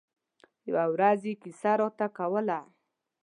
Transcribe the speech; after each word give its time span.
يوه 0.69 0.85
ورځ 0.93 1.21
يې 1.29 1.33
کیسه 1.41 1.71
راته 1.79 2.07
کوله. 2.17 2.59